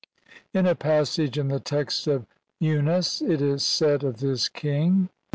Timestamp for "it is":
3.21-3.61